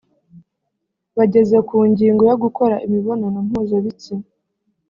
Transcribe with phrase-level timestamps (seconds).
[1.17, 4.27] Bageze ku ngingo yo gukora imibonano mpuzabitsina